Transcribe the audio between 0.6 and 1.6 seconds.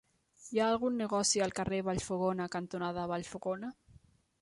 ha algun negoci al